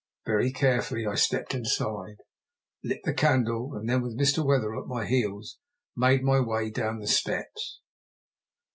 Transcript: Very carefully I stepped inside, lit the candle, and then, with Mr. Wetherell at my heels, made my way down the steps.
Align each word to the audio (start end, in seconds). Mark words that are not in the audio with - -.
Very 0.25 0.51
carefully 0.51 1.05
I 1.05 1.13
stepped 1.13 1.53
inside, 1.53 2.17
lit 2.83 3.01
the 3.03 3.13
candle, 3.13 3.75
and 3.75 3.87
then, 3.87 4.01
with 4.01 4.17
Mr. 4.19 4.43
Wetherell 4.43 4.81
at 4.81 4.87
my 4.87 5.05
heels, 5.05 5.59
made 5.95 6.23
my 6.23 6.39
way 6.39 6.71
down 6.71 6.97
the 6.97 7.05
steps. 7.07 7.81